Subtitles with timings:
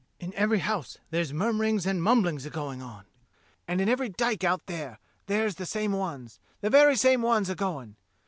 [0.19, 3.05] In every house there's murmur ings and mumblings a going on,
[3.67, 7.55] and in every dyke out there there's the same ones, the very same ones a
[7.55, 7.97] going.